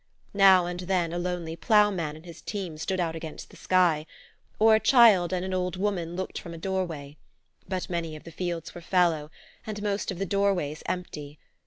Now 0.33 0.65
and 0.65 0.79
then 0.79 1.13
a 1.13 1.19
lonely 1.19 1.55
ploughman 1.55 2.15
and 2.15 2.25
his 2.25 2.41
team 2.41 2.79
stood 2.79 2.99
out 2.99 3.15
against 3.15 3.51
the 3.51 3.55
sky, 3.55 4.07
or 4.57 4.73
a 4.73 4.79
child 4.79 5.31
and 5.31 5.45
an 5.45 5.53
old 5.53 5.75
woman 5.77 6.15
looked 6.15 6.39
from 6.39 6.55
a 6.55 6.57
doorway; 6.57 7.17
but 7.67 7.87
many 7.87 8.15
of 8.15 8.23
the 8.23 8.31
fields 8.31 8.73
were 8.73 8.81
fallow 8.81 9.29
and 9.63 9.83
most 9.83 10.09
of 10.09 10.17
the 10.17 10.25
doorways 10.25 10.81
empty. 10.87 11.37